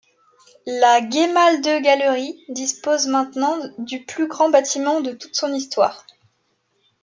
[0.65, 6.07] La Gemäldegalerie dispose maintenant du plus grand bâtiment de toute son histoire.